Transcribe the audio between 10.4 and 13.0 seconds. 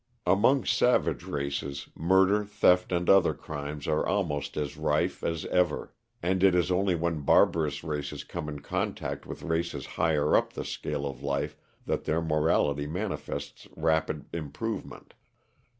the scale of life that their morality